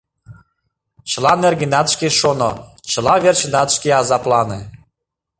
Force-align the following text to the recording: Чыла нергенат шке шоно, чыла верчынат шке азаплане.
Чыла 1.09 1.33
нергенат 1.43 1.87
шке 1.93 2.07
шоно, 2.19 2.51
чыла 2.91 3.15
верчынат 3.23 3.69
шке 3.75 3.89
азаплане. 4.01 4.59